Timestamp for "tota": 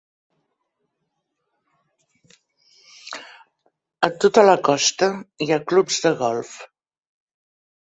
4.25-4.47